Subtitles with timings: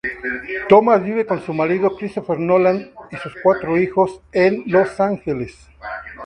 [0.67, 5.67] Thomas vive con su marido, Christopher Nolan, y sus cuatro hijos en Los Ángeles.